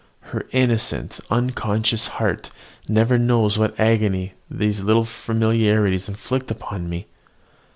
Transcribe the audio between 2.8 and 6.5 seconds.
never knows what agony these little familiarities inflict